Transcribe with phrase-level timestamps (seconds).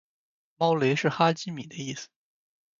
[0.57, 2.09] 猫雷是哈基米的意思